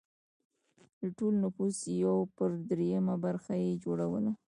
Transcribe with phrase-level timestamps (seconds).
[0.99, 4.31] د ټول نفوس یو پر درېیمه برخه یې جوړوله.